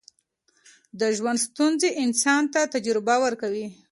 د 0.99 1.01
ژوند 1.17 1.39
ستونزې 1.47 1.89
انسان 2.03 2.43
ته 2.53 2.59
تجربه 2.73 3.15
ورکوي. 3.25 3.67